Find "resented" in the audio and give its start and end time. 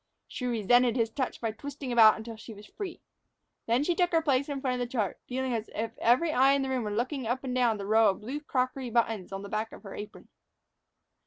0.47-0.95